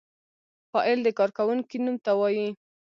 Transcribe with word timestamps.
فاعل 0.71 0.99
د 1.03 1.07
کار 1.17 1.29
کوونکی 1.37 1.77
نوم 1.85 1.97
ته 2.05 2.11
وايي. 2.19 2.47